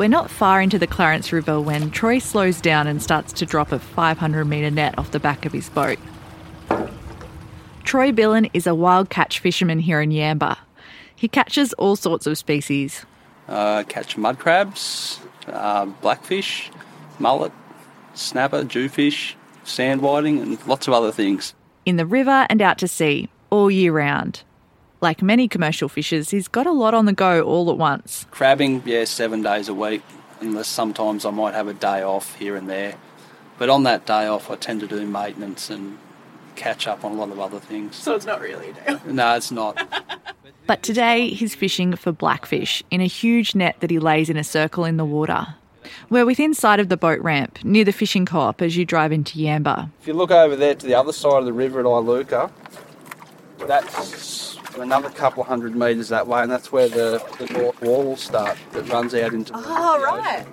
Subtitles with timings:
[0.00, 3.70] We're not far into the Clarence River when Troy slows down and starts to drop
[3.70, 5.98] a 500 metre net off the back of his boat.
[7.84, 10.56] Troy Billin is a wild catch fisherman here in Yamba.
[11.14, 13.04] He catches all sorts of species.
[13.46, 16.70] Uh, catch mud crabs, uh, blackfish,
[17.18, 17.52] mullet,
[18.14, 21.52] snapper, jewfish, sand whiting, and lots of other things.
[21.84, 24.44] In the river and out to sea, all year round.
[25.00, 28.26] Like many commercial fishers, he's got a lot on the go all at once.
[28.30, 30.02] Crabbing, yeah, seven days a week,
[30.40, 32.96] unless sometimes I might have a day off here and there.
[33.58, 35.98] But on that day off, I tend to do maintenance and
[36.54, 37.96] catch up on a lot of other things.
[37.96, 38.86] So it's not really a day.
[38.88, 39.06] off?
[39.06, 39.78] No, it's not.
[40.66, 44.44] But today he's fishing for blackfish in a huge net that he lays in a
[44.44, 45.56] circle in the water.
[46.10, 49.36] We're within sight of the boat ramp near the fishing co-op as you drive into
[49.36, 49.90] Yamba.
[50.00, 52.52] If you look over there to the other side of the river at Iluka,
[53.66, 58.02] that's another couple of hundred metres that way, and that's where the, the north wall
[58.02, 60.46] will start that runs out into the Oh, right.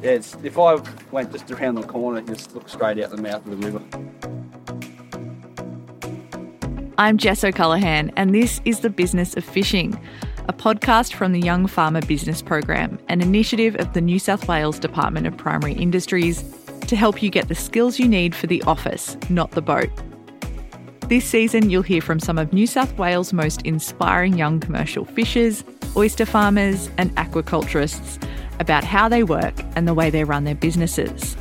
[0.00, 0.76] Yeah, it's, if I
[1.10, 3.82] went just around the corner, just look straight out the mouth of the river.
[6.98, 9.98] I'm Jess O'Callaghan, and this is The Business of Fishing,
[10.46, 14.78] a podcast from the Young Farmer Business Program, an initiative of the New South Wales
[14.78, 16.44] Department of Primary Industries
[16.86, 19.90] to help you get the skills you need for the office, not the boat.
[21.08, 25.62] This season, you'll hear from some of New South Wales' most inspiring young commercial fishers,
[25.94, 28.26] oyster farmers, and aquaculturists
[28.58, 31.36] about how they work and the way they run their businesses.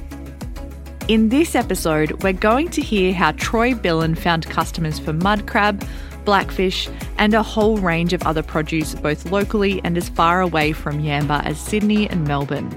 [1.08, 5.88] In this episode, we're going to hear how Troy Billin found customers for mud crab,
[6.26, 11.02] blackfish, and a whole range of other produce both locally and as far away from
[11.02, 12.70] Yamba as Sydney and Melbourne.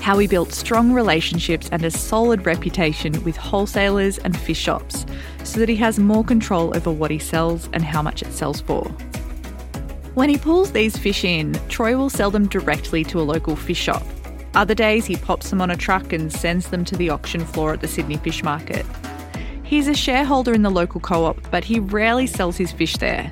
[0.00, 5.04] How he built strong relationships and a solid reputation with wholesalers and fish shops
[5.46, 8.60] so that he has more control over what he sells and how much it sells
[8.60, 8.84] for.
[10.14, 13.78] When he pulls these fish in, Troy will sell them directly to a local fish
[13.78, 14.02] shop.
[14.54, 17.74] Other days, he pops them on a truck and sends them to the auction floor
[17.74, 18.86] at the Sydney Fish Market.
[19.62, 23.30] He's a shareholder in the local co op, but he rarely sells his fish there.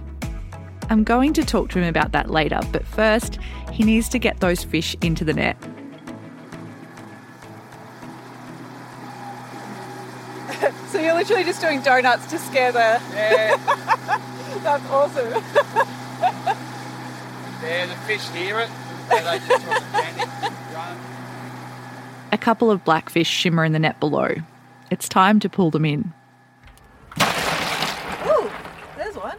[0.91, 3.39] I'm going to talk to him about that later, but first,
[3.73, 5.57] he needs to get those fish into the net.
[11.25, 13.01] Literally just doing donuts to scare the.
[13.15, 13.57] Yeah,
[14.63, 15.33] That's awesome.
[17.63, 18.69] yeah, the fish hear it.
[19.09, 20.29] They just sort of panic,
[20.75, 20.99] run.
[22.31, 24.35] A couple of blackfish shimmer in the net below.
[24.91, 26.13] It's time to pull them in.
[28.27, 28.51] Ooh,
[28.99, 29.39] there's one.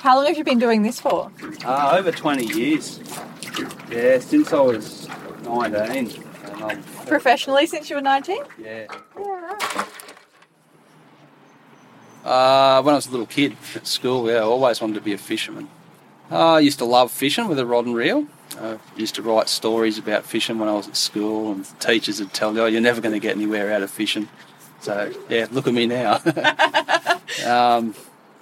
[0.00, 1.30] How long have you been doing this for?
[1.64, 3.00] Uh, over 20 years.
[3.90, 5.08] Yeah, since I was
[5.44, 6.24] 19.
[7.06, 8.38] Professionally since you were 19?
[8.58, 8.86] yeah.
[9.18, 9.86] Yeah.
[12.24, 15.12] Uh, when I was a little kid at school, yeah, I always wanted to be
[15.12, 15.68] a fisherman.
[16.30, 18.26] Uh, I used to love fishing with a rod and reel.
[18.60, 22.32] I used to write stories about fishing when I was at school, and teachers would
[22.32, 24.28] tell me, "Oh, you're never going to get anywhere out of fishing."
[24.80, 26.20] So, yeah, look at me now.
[27.46, 27.94] um,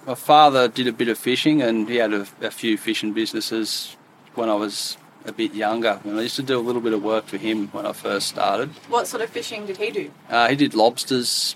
[0.05, 3.95] my father did a bit of fishing, and he had a, a few fishing businesses
[4.35, 5.99] when I was a bit younger.
[6.03, 8.27] And I used to do a little bit of work for him when I first
[8.27, 8.69] started.
[8.87, 10.11] What sort of fishing did he do?
[10.29, 11.55] Uh, he did lobsters,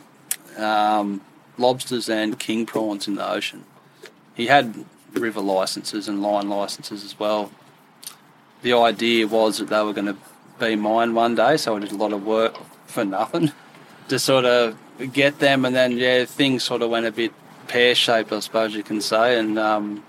[0.57, 1.21] um,
[1.57, 3.65] lobsters and king prawns in the ocean.
[4.35, 7.51] He had river licenses and line licenses as well.
[8.61, 10.17] The idea was that they were going to
[10.59, 12.55] be mine one day, so I did a lot of work
[12.87, 13.51] for nothing
[14.07, 14.77] to sort of
[15.11, 17.33] get them, and then yeah, things sort of went a bit
[17.67, 19.39] pear shaped, I suppose you can say.
[19.39, 20.03] And um,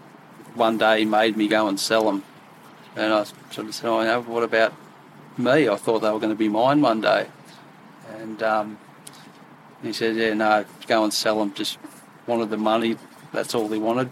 [0.55, 2.23] one day he made me go and sell them,
[2.97, 4.73] and I sort of said, "Oh, no, what about
[5.37, 5.69] me?
[5.69, 7.29] I thought they were going to be mine one day."
[8.19, 8.79] And um,
[9.83, 11.55] he said, "Yeah, no, go and sell them.
[11.55, 11.79] Just
[12.27, 12.97] wanted the money.
[13.33, 14.11] That's all he wanted."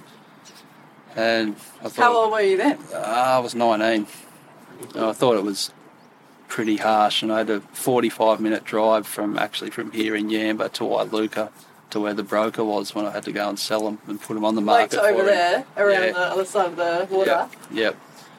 [1.15, 2.79] And I thought, How old were you then?
[2.93, 4.07] uh, I was 19.
[4.95, 5.71] And I thought it was
[6.49, 10.73] pretty harsh, and I had a 45 minute drive from actually from here in Yamba
[10.73, 11.51] to Iluka
[11.93, 14.35] to where the broker was when I had to go and sell them and put
[14.35, 14.91] them on the market.
[14.97, 16.13] to over there, around Yeah.
[16.13, 17.31] the other side of the water.
[17.31, 17.51] Yep.
[17.71, 17.97] Yep.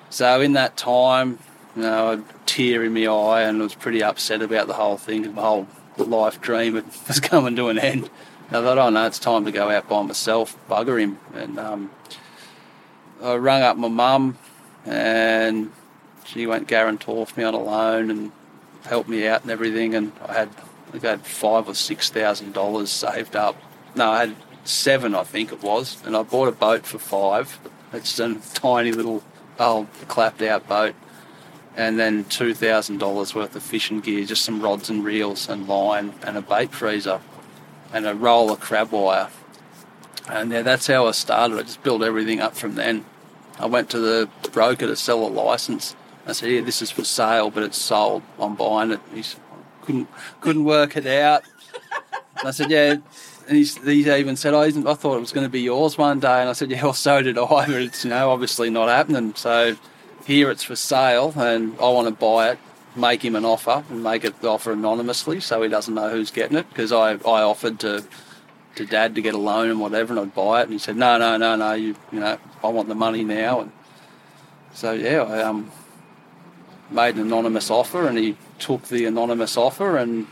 [0.10, 1.40] So in that time,
[1.76, 4.98] you know, a tear in my eye and I was pretty upset about the whole
[4.98, 5.34] thing.
[5.34, 5.68] My whole
[5.98, 6.74] life dream
[7.08, 8.10] was coming to an end.
[8.50, 11.18] And I thought, oh no, it's time to go out by myself, bugger him.
[11.34, 11.92] And um,
[13.24, 14.38] I rang up my mum
[14.86, 15.72] and
[16.26, 18.32] she went guarantor for me on a loan and
[18.86, 19.96] helped me out and everything.
[19.96, 20.50] And I had,
[20.94, 23.56] I had five or six thousand dollars saved up.
[23.96, 26.02] No, I had seven, I think it was.
[26.06, 27.60] And I bought a boat for five.
[27.92, 29.24] It's a tiny little
[29.60, 30.96] old clapped out boat.
[31.76, 36.38] And then $2,000 worth of fishing gear, just some rods and reels and line and
[36.38, 37.20] a bait freezer.
[37.94, 39.30] and a roll of crab wire.
[40.28, 41.60] And yeah, that's how I started.
[41.60, 43.06] I just built everything up from then.
[43.60, 45.96] I went to the broker to sell a license.
[46.26, 48.24] I said, "Yeah, this is for sale, but it's sold.
[48.40, 49.42] I'm buying it." He said,
[49.86, 50.08] couldn't
[50.42, 51.44] couldn't work it out.
[52.40, 52.98] And I said, "Yeah."
[53.48, 56.22] And he, he even said, I, I thought it was going to be yours one
[56.22, 56.40] day.
[56.40, 59.36] And I said, yeah, well, so did I, but it's, you know, obviously not happening.
[59.36, 59.76] So
[60.26, 62.60] here it's for sale and I want to buy it,
[62.96, 66.32] make him an offer and make it the offer anonymously so he doesn't know who's
[66.32, 68.04] getting it because I, I offered to
[68.76, 70.96] to dad to get a loan and whatever and I'd buy it and he said,
[70.96, 73.62] no, no, no, no, you, you know, I want the money now.
[73.62, 73.72] And
[74.74, 75.72] so, yeah, I um,
[76.90, 80.26] made an anonymous offer and he took the anonymous offer and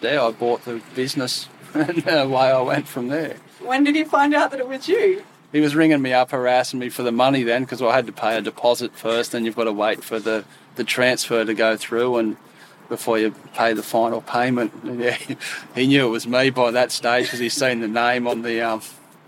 [0.00, 3.36] there I bought the business and away I went from there.
[3.60, 5.22] When did he find out that it was you?
[5.52, 8.12] He was ringing me up, harassing me for the money then because I had to
[8.12, 10.44] pay a deposit first, then you've got to wait for the,
[10.76, 12.36] the transfer to go through and
[12.88, 14.72] before you pay the final payment.
[14.82, 15.18] And yeah,
[15.74, 18.62] he knew it was me by that stage because he's seen the name on the
[18.62, 18.80] um,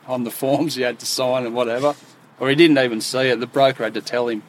[0.06, 1.94] on the forms he had to sign and whatever.
[2.41, 3.41] Or he didn't even see it.
[3.41, 4.43] The broker had to tell him,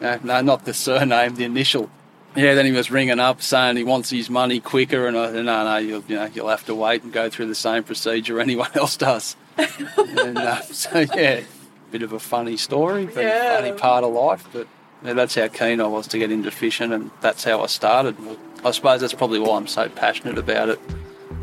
[0.00, 1.90] no, no not the surname, the initial.
[2.34, 5.44] Yeah, then he was ringing up saying he wants his money quicker, and I said,
[5.44, 8.40] no, no, you'll, you know, you'll have to wait and go through the same procedure
[8.40, 9.36] anyone else does.
[9.58, 11.42] and, uh, so yeah,
[11.90, 13.56] bit of a funny story, but Yeah.
[13.56, 14.46] funny part of life.
[14.52, 14.66] But
[15.04, 18.16] yeah, that's how keen I was to get into fishing, and that's how I started.
[18.64, 20.80] I suppose that's probably why I'm so passionate about it.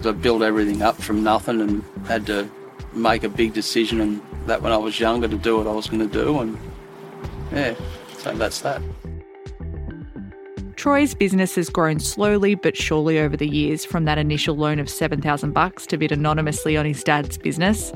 [0.03, 2.49] I built everything up from nothing and had to
[2.93, 5.87] make a big decision, and that when I was younger to do what I was
[5.87, 6.57] going to do, and
[7.51, 7.75] yeah,
[8.17, 8.81] so that's that.
[10.79, 14.89] Troy's business has grown slowly but surely over the years from that initial loan of
[14.89, 17.91] 7,000 bucks to bid anonymously on his dad's business.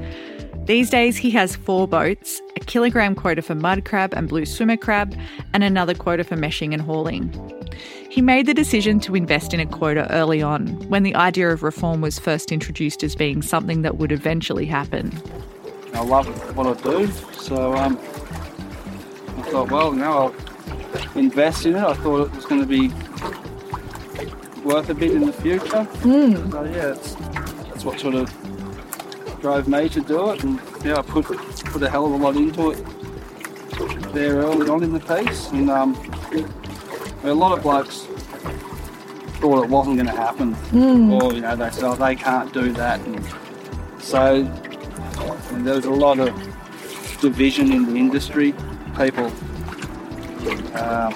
[0.65, 4.75] These days he has four boats, a kilogram quota for mud crab and blue swimmer
[4.75, 5.17] crab,
[5.53, 7.31] and another quota for meshing and hauling.
[8.09, 11.63] He made the decision to invest in a quota early on, when the idea of
[11.63, 15.17] reform was first introduced as being something that would eventually happen.
[15.93, 16.27] I love
[16.57, 17.97] what I do, so um,
[19.37, 20.52] I thought, well, now I'll
[21.15, 21.83] invest in it.
[21.83, 22.89] I thought it was going to be
[24.63, 25.85] worth a bit in the future.
[26.01, 26.51] Mm.
[26.51, 27.15] So yeah, it's,
[27.69, 31.89] that's what sort of drove me to do it, and yeah, I put put a
[31.89, 35.95] hell of a lot into it there early on in the piece, and um,
[37.23, 38.07] a lot of blokes
[39.39, 40.55] thought it wasn't going to happen,
[41.11, 43.21] or you know they said oh, they can't do that, and
[43.99, 44.45] so
[45.51, 46.33] and there was a lot of
[47.19, 48.53] division in the industry.
[48.97, 49.29] People
[50.75, 51.15] um,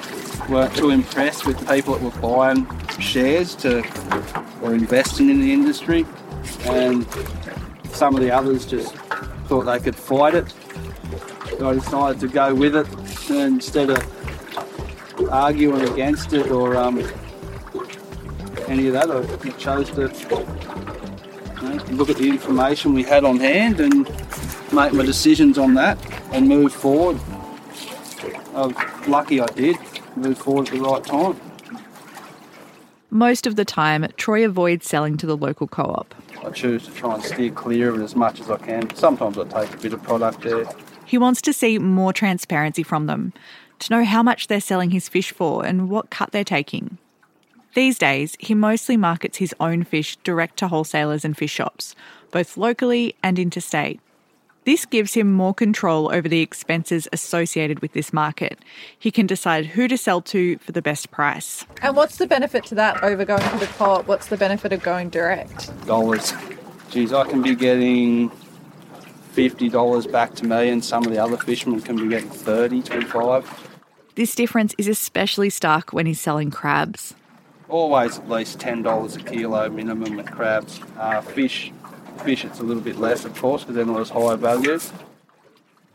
[0.50, 2.68] weren't too impressed with people that were buying
[3.00, 3.84] shares to
[4.62, 6.06] or investing in the industry,
[6.66, 7.06] and
[7.92, 8.96] some of the others just
[9.48, 10.54] thought they could fight it.
[11.58, 12.88] So I decided to go with it
[13.30, 17.00] instead of arguing against it or um,
[18.68, 19.10] any of that.
[19.10, 20.12] I chose to
[21.62, 24.08] you know, look at the information we had on hand and
[24.72, 25.98] make my decisions on that
[26.34, 27.20] and move forward.
[28.54, 28.74] I'm
[29.08, 29.78] lucky I did
[30.16, 31.40] move forward at the right time.
[33.10, 36.14] Most of the time, Troy avoids selling to the local co op.
[36.46, 38.94] I choose to try and steer clear of it as much as I can.
[38.96, 40.66] Sometimes I take a bit of product there.
[41.06, 43.34] He wants to see more transparency from them,
[43.80, 46.98] to know how much they're selling his fish for and what cut they're taking.
[47.76, 51.96] These days, he mostly markets his own fish direct to wholesalers and fish shops,
[52.32, 54.02] both locally and interstate.
[54.68, 58.60] This gives him more control over the expenses associated with this market.
[59.00, 61.66] He can decide who to sell to for the best price.
[61.82, 64.08] And what's the benefit to that over going to the co-op?
[64.08, 65.72] What's the benefit of going direct?
[65.86, 66.34] Dollars.
[66.90, 68.30] Geez, I can be getting
[69.32, 72.82] fifty dollars back to me, and some of the other fishermen can be getting 30
[72.82, 73.70] 25
[74.16, 77.14] This difference is especially stark when he's selling crabs.
[77.70, 80.82] Always at least ten dollars a kilo minimum with crabs.
[80.98, 81.72] Uh, fish,
[82.18, 84.80] fish, it's a little bit less, of course, because they're not as high value.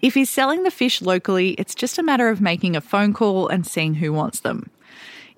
[0.01, 3.49] If he's selling the fish locally, it's just a matter of making a phone call
[3.49, 4.71] and seeing who wants them.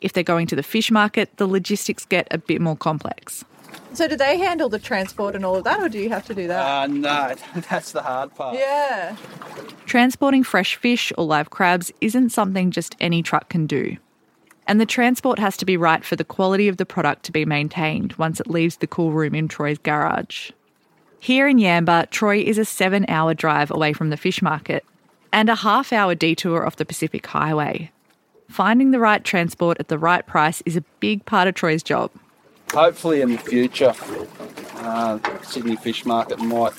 [0.01, 3.45] If they're going to the fish market, the logistics get a bit more complex.
[3.93, 6.35] So do they handle the transport and all of that, or do you have to
[6.35, 6.65] do that?
[6.65, 7.35] Uh, no,
[7.71, 8.57] that's the hard part.
[8.57, 9.17] yeah.
[9.87, 13.97] Transporting fresh fish or live crabs isn't something just any truck can do.
[14.67, 17.45] And the transport has to be right for the quality of the product to be
[17.45, 20.51] maintained once it leaves the cool room in Troy's garage.
[21.25, 24.85] Here in Yamba, Troy is a seven hour drive away from the fish market
[25.33, 27.91] and a half hour detour off the Pacific Highway.
[28.51, 32.11] Finding the right transport at the right price is a big part of Troy's job.
[32.75, 33.95] Hopefully, in the future,
[34.81, 36.75] uh, Sydney Fish Market might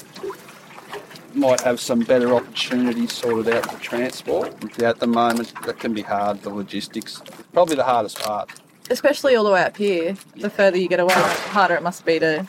[1.34, 4.80] might have some better opportunities sorted out for transport.
[4.80, 6.44] At the moment, that can be hard.
[6.44, 7.20] The logistics,
[7.52, 8.52] probably the hardest part.
[8.92, 10.16] Especially all the way up here.
[10.36, 12.46] The further you get away, the harder it must be to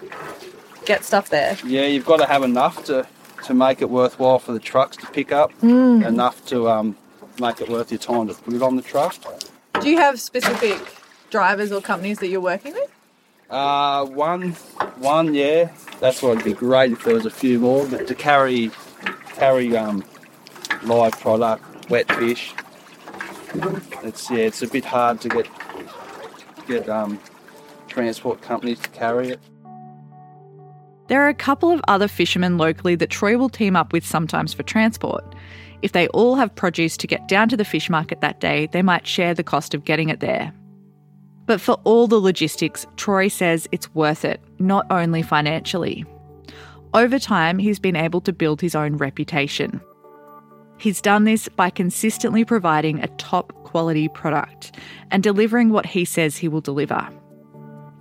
[0.87, 1.59] get stuff there?
[1.65, 3.07] Yeah, you've got to have enough to,
[3.45, 6.97] to make it worthwhile for the trucks to pick up, enough to um,
[7.41, 9.15] make it worth your time to put it on the truck.
[9.81, 10.81] Do you have specific
[11.31, 12.91] drivers or companies that you're working with?
[13.51, 14.53] Uh, one,
[14.99, 15.71] one, yeah.
[16.01, 17.87] That's why it'd be great if there was a few more.
[17.87, 18.71] But to carry,
[19.35, 20.05] carry um,
[20.83, 22.55] live product, wet fish,
[24.03, 25.49] it's yeah, it's a bit hard to get
[26.67, 27.21] get um,
[27.89, 29.41] transport companies to carry it.
[31.09, 34.53] There are a couple of other fishermen locally that Troy will team up with sometimes
[34.53, 35.25] for transport.
[35.83, 38.83] If they all have produce to get down to the fish market that day, they
[38.83, 40.53] might share the cost of getting it there.
[41.47, 46.05] But for all the logistics, Troy says it's worth it, not only financially.
[46.93, 49.81] Over time, he's been able to build his own reputation.
[50.79, 54.73] He's done this by consistently providing a top quality product
[55.11, 57.09] and delivering what he says he will deliver.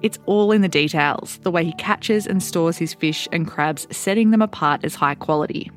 [0.01, 3.87] It's all in the details, the way he catches and stores his fish and crabs,
[3.91, 5.71] setting them apart as high quality.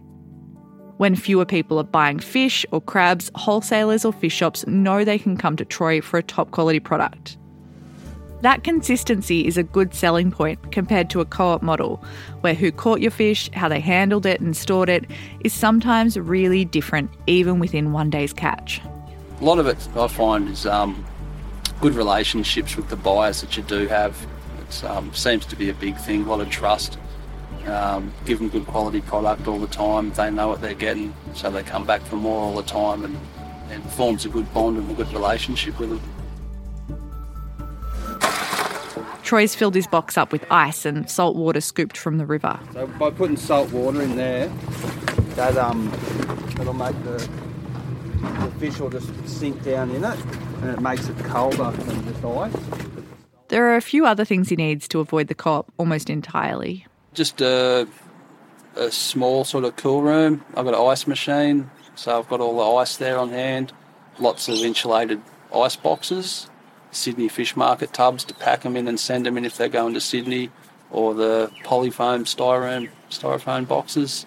[0.98, 5.36] When fewer people are buying fish or crabs, wholesalers or fish shops know they can
[5.36, 7.38] come to Troy for a top quality product.
[8.40, 12.02] That consistency is a good selling point compared to a co op model,
[12.40, 15.04] where who caught your fish, how they handled it and stored it,
[15.44, 18.80] is sometimes really different, even within one day's catch.
[19.40, 21.04] A lot of it I find is um,
[21.80, 24.26] good relationships with the buyers that you do have.
[24.60, 26.98] It um, seems to be a big thing, a lot of trust.
[27.66, 30.12] Um, give them good quality product all the time.
[30.12, 33.16] They know what they're getting, so they come back for more all the time and,
[33.70, 36.00] and forms a good bond and a good relationship with them.
[39.22, 42.58] Troy's filled his box up with ice and salt water scooped from the river.
[42.72, 44.48] So by putting salt water in there,
[45.34, 45.90] that um,
[46.56, 47.28] that'll make the,
[48.40, 50.18] the fish will just sink down in it,
[50.62, 52.52] and it makes it colder than just ice.
[53.48, 56.86] There are a few other things he needs to avoid the cop almost entirely.
[57.14, 57.88] Just a,
[58.76, 60.44] a small sort of cool room.
[60.54, 63.72] I've got an ice machine, so I've got all the ice there on hand.
[64.18, 65.22] Lots of insulated
[65.54, 66.50] ice boxes,
[66.90, 69.94] Sydney fish market tubs to pack them in and send them in if they're going
[69.94, 70.50] to Sydney,
[70.90, 74.26] or the polyfoam styrofoam styrofoam boxes.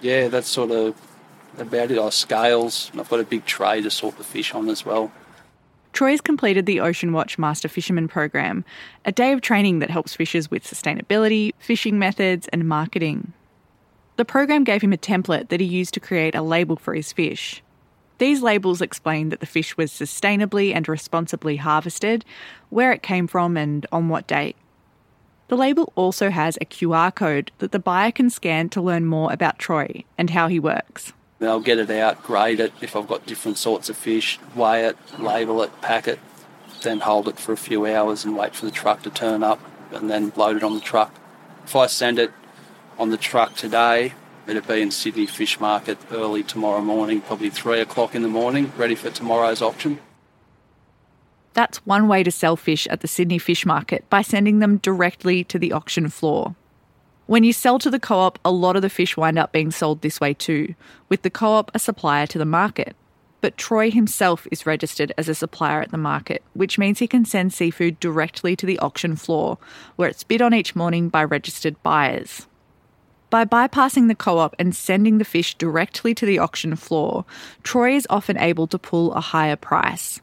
[0.00, 0.94] Yeah, that's sort of
[1.58, 1.98] about it.
[1.98, 2.90] I scales.
[2.96, 5.10] I've got a big tray to sort the fish on as well.
[5.94, 8.64] Troy's completed the Ocean Watch Master Fisherman program,
[9.04, 13.32] a day of training that helps fishers with sustainability, fishing methods, and marketing.
[14.16, 17.12] The program gave him a template that he used to create a label for his
[17.12, 17.62] fish.
[18.18, 22.24] These labels explain that the fish was sustainably and responsibly harvested,
[22.70, 24.56] where it came from, and on what date.
[25.46, 29.32] The label also has a QR code that the buyer can scan to learn more
[29.32, 31.12] about Troy and how he works.
[31.40, 34.96] I'll get it out, grade it if I've got different sorts of fish, weigh it,
[35.18, 36.18] label it, pack it,
[36.82, 39.60] then hold it for a few hours and wait for the truck to turn up
[39.92, 41.14] and then load it on the truck.
[41.64, 42.32] If I send it
[42.98, 44.14] on the truck today,
[44.46, 48.72] it'll be in Sydney Fish Market early tomorrow morning, probably three o'clock in the morning,
[48.76, 49.98] ready for tomorrow's auction.
[51.54, 55.44] That's one way to sell fish at the Sydney Fish Market by sending them directly
[55.44, 56.56] to the auction floor.
[57.26, 59.70] When you sell to the co op, a lot of the fish wind up being
[59.70, 60.74] sold this way too,
[61.08, 62.94] with the co op a supplier to the market.
[63.40, 67.24] But Troy himself is registered as a supplier at the market, which means he can
[67.24, 69.56] send seafood directly to the auction floor,
[69.96, 72.46] where it's bid on each morning by registered buyers.
[73.30, 77.24] By bypassing the co op and sending the fish directly to the auction floor,
[77.62, 80.20] Troy is often able to pull a higher price.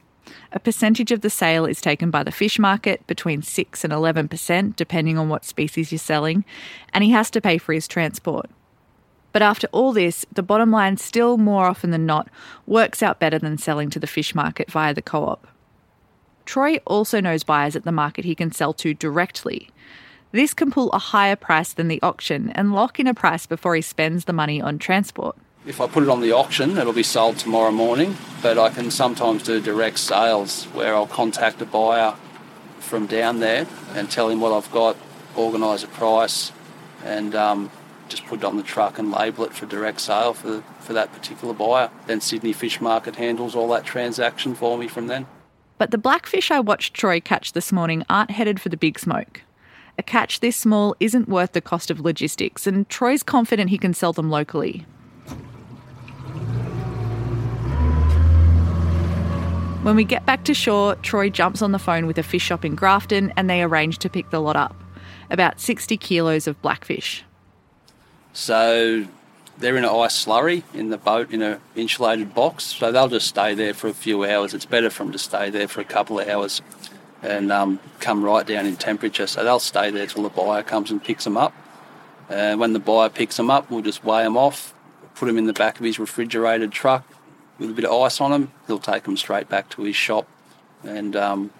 [0.54, 4.76] A percentage of the sale is taken by the fish market, between 6 and 11%,
[4.76, 6.44] depending on what species you're selling,
[6.92, 8.50] and he has to pay for his transport.
[9.32, 12.28] But after all this, the bottom line still more often than not
[12.66, 15.48] works out better than selling to the fish market via the co op.
[16.44, 19.70] Troy also knows buyers at the market he can sell to directly.
[20.32, 23.74] This can pull a higher price than the auction and lock in a price before
[23.74, 25.36] he spends the money on transport.
[25.64, 28.90] If I put it on the auction, it'll be sold tomorrow morning, but I can
[28.90, 32.16] sometimes do direct sales where I'll contact a buyer
[32.80, 34.96] from down there and tell him what I've got,
[35.36, 36.50] organise a price,
[37.04, 37.70] and um,
[38.08, 41.12] just put it on the truck and label it for direct sale for, for that
[41.12, 41.90] particular buyer.
[42.08, 45.26] Then Sydney Fish Market handles all that transaction for me from then.
[45.78, 49.42] But the blackfish I watched Troy catch this morning aren't headed for the big smoke.
[49.96, 53.94] A catch this small isn't worth the cost of logistics, and Troy's confident he can
[53.94, 54.86] sell them locally.
[59.82, 62.64] When we get back to shore, Troy jumps on the phone with a fish shop
[62.64, 64.80] in Grafton and they arrange to pick the lot up
[65.28, 67.24] about 60 kilos of blackfish.
[68.32, 69.06] So
[69.58, 73.26] they're in an ice slurry in the boat in an insulated box, so they'll just
[73.26, 74.54] stay there for a few hours.
[74.54, 76.62] It's better for them to stay there for a couple of hours
[77.20, 79.26] and um, come right down in temperature.
[79.26, 81.54] So they'll stay there till the buyer comes and picks them up.
[82.28, 84.74] And when the buyer picks them up, we'll just weigh them off,
[85.16, 87.04] put them in the back of his refrigerated truck
[87.62, 88.52] with a bit of ice on them.
[88.66, 90.26] He'll take them straight back to his shop
[90.84, 91.50] and um,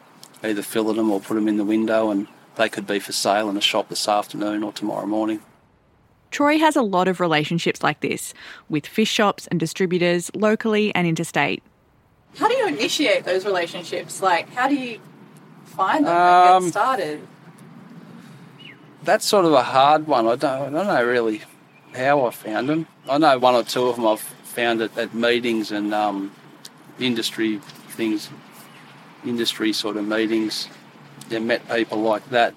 [0.43, 3.49] either fillet them or put them in the window, and they could be for sale
[3.49, 5.41] in the shop this afternoon or tomorrow morning.
[6.31, 8.33] Troy has a lot of relationships like this
[8.69, 11.63] with fish shops and distributors locally and interstate.
[12.37, 14.23] How do you initiate those relationships?
[14.23, 14.99] Like, how do you
[15.67, 17.29] find them Um, and get started?
[19.05, 20.27] That's sort of a hard one.
[20.27, 21.43] I don't, I don't know really
[21.95, 22.87] how I found them.
[23.09, 24.21] I know one or two of them I've
[24.53, 26.31] found at, at meetings and um,
[26.99, 28.31] industry things,
[29.25, 30.69] industry sort of meetings.
[31.29, 32.55] they met people like that.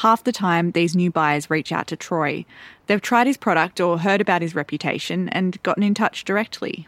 [0.00, 2.44] Half the time, these new buyers reach out to Troy.
[2.86, 6.86] They've tried his product or heard about his reputation and gotten in touch directly.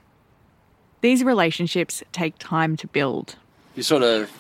[1.01, 3.37] These relationships take time to build.
[3.77, 4.31] You sort of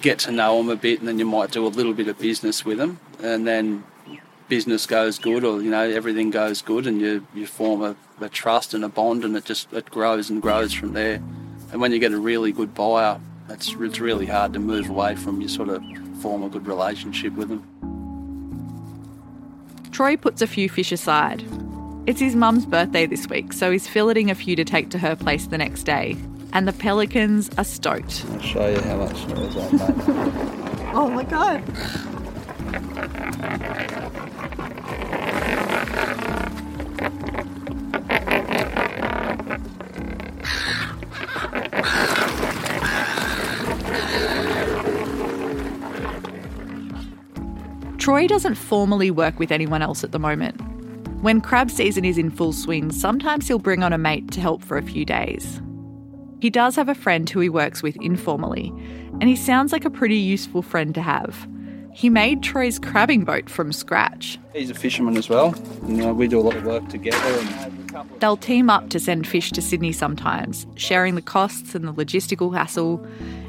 [0.00, 2.18] get to know them a bit, and then you might do a little bit of
[2.18, 3.82] business with them, and then
[4.48, 8.28] business goes good, or you know everything goes good, and you you form a, a
[8.28, 11.22] trust and a bond, and it just it grows and grows from there.
[11.72, 15.16] And when you get a really good buyer, it's it's really hard to move away
[15.16, 15.40] from.
[15.40, 15.82] You sort of
[16.20, 17.62] form a good relationship with them.
[19.90, 21.44] Troy puts a few fish aside.
[22.06, 25.16] It's his mum's birthday this week, so he's filleting a few to take to her
[25.16, 26.16] place the next day.
[26.52, 28.24] And the pelicans are stoked.
[28.30, 30.34] I'll show you how much noise I make.
[30.96, 31.60] Oh my god.
[48.04, 50.60] Troy doesn't formally work with anyone else at the moment.
[51.22, 54.62] When crab season is in full swing, sometimes he'll bring on a mate to help
[54.62, 55.62] for a few days.
[56.38, 58.74] He does have a friend who he works with informally,
[59.20, 61.48] and he sounds like a pretty useful friend to have.
[61.94, 64.38] He made Troy's crabbing boat from scratch.
[64.52, 65.54] He's a fisherman as well.
[65.86, 67.16] You uh, know, we do a lot of work together.
[67.16, 71.94] And They'll team up to send fish to Sydney sometimes, sharing the costs and the
[71.94, 73.02] logistical hassle.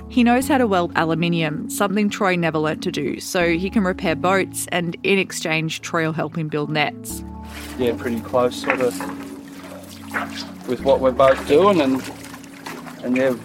[0.10, 3.84] He knows how to weld aluminium, something Troy never learnt to do, so he can
[3.84, 7.24] repair boats, and in exchange, Troy will help him build nets.
[7.78, 8.98] yeah, pretty close sort of
[10.68, 12.02] with what we're both doing, and
[13.04, 13.36] and yeah,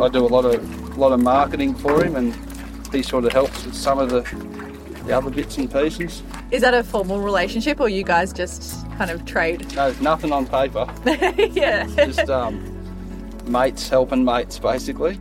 [0.00, 2.34] I do a lot of lot of marketing for him, and
[2.92, 4.20] he sort of helps with some of the
[5.06, 6.22] the other bits and pieces.
[6.50, 9.60] Is that a formal relationship or you guys just kind of trade?
[9.74, 10.86] No, there's nothing on paper,
[11.52, 11.86] yeah.
[11.96, 12.60] just um,
[13.46, 15.18] mates helping mates basically.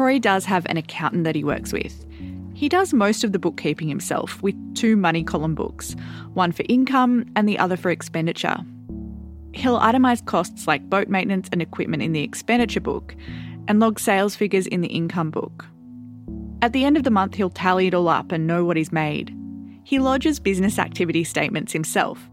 [0.00, 2.06] Troy does have an accountant that he works with.
[2.54, 5.94] He does most of the bookkeeping himself with two money column books,
[6.32, 8.56] one for income and the other for expenditure.
[9.52, 13.14] He'll itemise costs like boat maintenance and equipment in the expenditure book
[13.68, 15.66] and log sales figures in the income book.
[16.62, 18.92] At the end of the month, he'll tally it all up and know what he's
[18.92, 19.36] made.
[19.84, 22.26] He lodges business activity statements himself,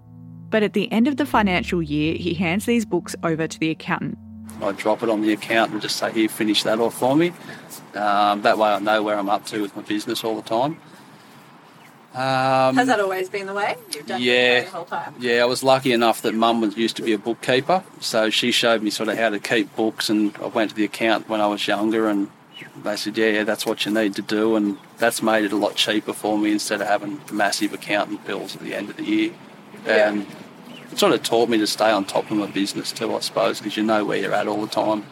[0.52, 3.72] but at the end of the financial year, he hands these books over to the
[3.72, 4.18] accountant
[4.62, 7.34] I drop it on the account and just say, "Here, finish that off for me."
[7.96, 10.78] Um, that way, I know where I'm up to with my business all the time.
[12.16, 13.76] Um, Has that always been the way?
[13.94, 14.62] You've done Yeah.
[14.62, 15.14] the whole time?
[15.20, 18.52] Yeah, I was lucky enough that Mum was used to be a bookkeeper, so she
[18.52, 21.42] showed me sort of how to keep books, and I went to the account when
[21.42, 22.30] I was younger, and
[22.84, 25.58] they said, "Yeah, yeah, that's what you need to do," and that's made it a
[25.58, 29.04] lot cheaper for me instead of having massive accountant bills at the end of the
[29.04, 29.32] year,
[29.86, 30.10] Yeah.
[30.10, 30.26] and
[30.92, 33.60] it sort of taught me to stay on top of my business too, I suppose,
[33.60, 35.06] because you know where you're at all the time.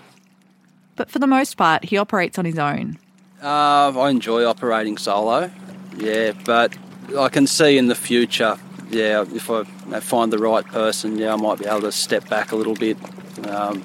[0.95, 2.97] But for the most part, he operates on his own.
[3.41, 5.51] Uh, I enjoy operating solo,
[5.97, 6.75] yeah, but
[7.17, 8.57] I can see in the future,
[8.89, 9.63] yeah, if I
[9.99, 12.97] find the right person, yeah, I might be able to step back a little bit.
[13.45, 13.83] Um,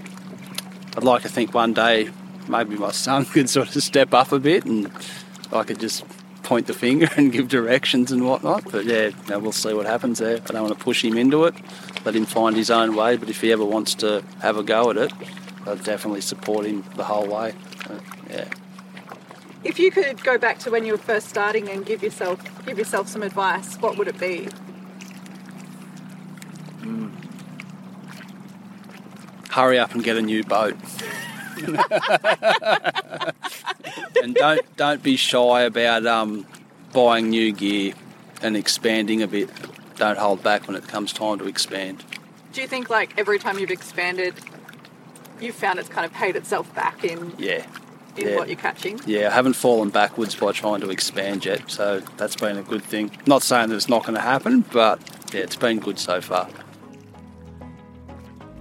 [0.96, 2.10] I'd like to think one day
[2.48, 4.90] maybe my son could sort of step up a bit and
[5.52, 6.04] I could just
[6.50, 8.64] point the finger and give directions and whatnot.
[8.72, 10.38] But yeah, we'll see what happens there.
[10.38, 11.54] I don't want to push him into it,
[12.04, 13.16] let him find his own way.
[13.16, 15.12] But if he ever wants to have a go at it,
[15.64, 17.54] I'll definitely support him the whole way.
[17.88, 18.48] Uh, yeah.
[19.62, 22.76] If you could go back to when you were first starting and give yourself give
[22.78, 24.48] yourself some advice, what would it be?
[29.50, 30.76] hurry up and get a new boat.
[34.22, 36.46] and don't don't be shy about um,
[36.92, 37.94] buying new gear
[38.42, 39.50] and expanding a bit.
[39.96, 42.04] Don't hold back when it comes time to expand.
[42.52, 44.34] Do you think like every time you've expanded,
[45.40, 47.64] you've found it's kind of paid itself back in Yeah,
[48.16, 48.36] in Yeah.
[48.36, 48.98] what you're catching?
[49.06, 49.28] yeah.
[49.28, 53.10] I haven't fallen backwards by trying to expand yet, so that's been a good thing.
[53.26, 55.00] Not saying that it's not going to happen, but
[55.34, 56.48] yeah, it's been good so far.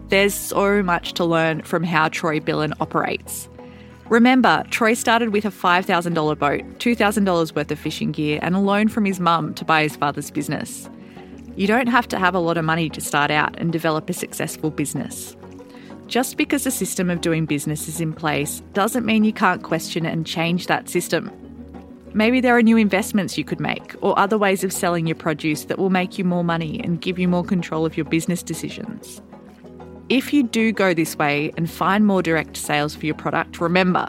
[0.09, 3.47] There's so much to learn from how Troy Billin operates.
[4.09, 8.87] Remember, Troy started with a $5,000 boat, $2,000 worth of fishing gear, and a loan
[8.87, 10.89] from his mum to buy his father's business.
[11.55, 14.13] You don't have to have a lot of money to start out and develop a
[14.13, 15.35] successful business.
[16.07, 20.07] Just because a system of doing business is in place doesn't mean you can't question
[20.07, 21.31] and change that system.
[22.15, 25.65] Maybe there are new investments you could make or other ways of selling your produce
[25.65, 29.21] that will make you more money and give you more control of your business decisions.
[30.09, 34.07] If you do go this way and find more direct sales for your product, remember,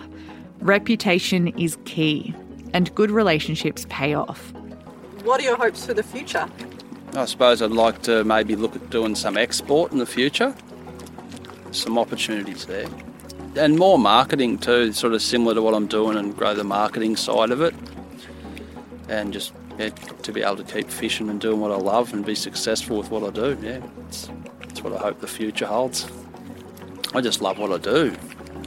[0.61, 2.35] reputation is key
[2.73, 4.53] and good relationships pay off.
[5.25, 6.49] What are your hopes for the future?
[7.15, 10.55] I suppose I'd like to maybe look at doing some export in the future.
[11.71, 12.89] Some opportunities there.
[13.57, 17.17] And more marketing too, sort of similar to what I'm doing and grow the marketing
[17.17, 17.75] side of it.
[19.11, 22.25] And just yeah, to be able to keep fishing and doing what I love and
[22.25, 23.59] be successful with what I do.
[23.61, 23.81] Yeah,
[24.81, 26.07] it's what I hope the future holds.
[27.13, 28.17] I just love what I do.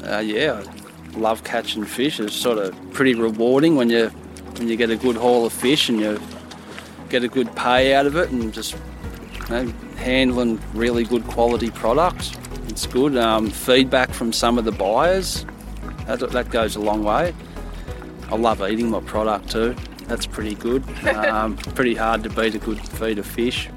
[0.04, 0.64] Uh, yeah,
[1.16, 2.20] I love catching fish.
[2.20, 4.10] It's sort of pretty rewarding when you
[4.58, 6.22] when you get a good haul of fish and you
[7.10, 8.76] get a good pay out of it and just
[9.34, 12.34] you know, handling really good quality products.
[12.68, 13.18] It's good.
[13.18, 15.48] Um, feedback from some of the buyers,
[16.06, 17.34] that, that goes a long way.
[18.30, 19.76] I love eating my product too.
[20.06, 20.84] That's pretty good.
[21.08, 23.68] Um, pretty hard to beat a good feed of fish.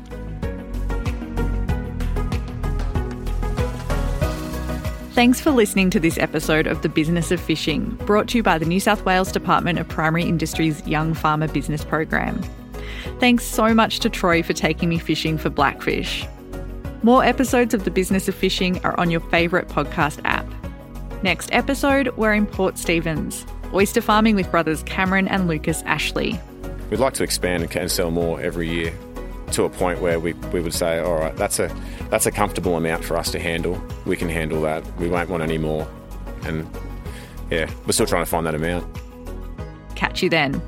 [5.17, 8.59] Thanks for listening to this episode of The Business of Fishing, brought to you by
[8.59, 12.39] the New South Wales Department of Primary Industries Young Farmer Business Program.
[13.19, 16.27] Thanks so much to Troy for taking me fishing for blackfish.
[17.03, 20.47] More episodes of The Business of Fishing are on your favourite podcast app.
[21.23, 26.39] Next episode, we're in Port Stephens, oyster farming with brothers Cameron and Lucas Ashley.
[26.91, 28.93] We'd like to expand and sell more every year
[29.53, 31.75] to a point where we, we would say, all right, that's a
[32.11, 33.81] that's a comfortable amount for us to handle.
[34.05, 34.85] We can handle that.
[34.99, 35.89] We won't want any more.
[36.45, 36.69] And
[37.51, 38.87] yeah, we're still trying to find that amount.
[39.95, 40.61] Catch you then.